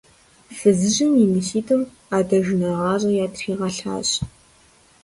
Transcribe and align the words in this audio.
Фызыжьым 0.57 1.11
и 1.23 1.25
ныситӀми 1.31 1.89
адэжынэ 2.17 2.69
гъащӀэр 2.77 3.13
ятригъэлъащ. 3.25 4.09